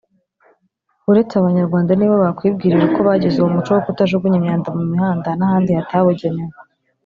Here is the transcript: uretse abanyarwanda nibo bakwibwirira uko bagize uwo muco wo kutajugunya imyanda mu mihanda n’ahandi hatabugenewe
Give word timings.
uretse 1.09 1.33
abanyarwanda 1.37 1.91
nibo 1.95 2.15
bakwibwirira 2.23 2.83
uko 2.89 2.99
bagize 3.07 3.35
uwo 3.39 3.49
muco 3.55 3.69
wo 3.75 3.81
kutajugunya 3.85 4.37
imyanda 4.39 4.67
mu 4.77 4.83
mihanda 4.91 5.29
n’ahandi 5.39 5.69
hatabugenewe 5.77 6.53